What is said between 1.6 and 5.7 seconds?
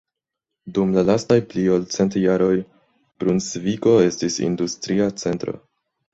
ol cent jaroj Brunsvigo estis industria centro.